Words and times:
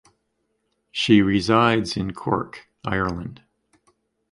She 0.89 1.21
resides 1.21 1.95
in 1.95 2.13
Cork, 2.13 2.65
Ireland. 2.83 3.43